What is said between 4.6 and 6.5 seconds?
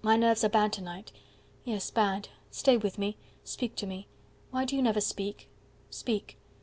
do you never speak? Speak.